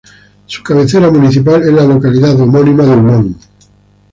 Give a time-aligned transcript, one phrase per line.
[0.47, 3.35] Su cabecera municipal es la localidad homónima de Umán.